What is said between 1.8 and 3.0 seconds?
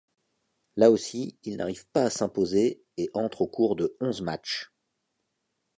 pas à s'imposer